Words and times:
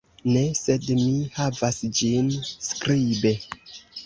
Ne, 0.27 0.41
sed 0.59 0.87
mi 1.01 1.11
havas 1.35 1.77
ĝin 2.01 2.33
skribe. 2.71 3.37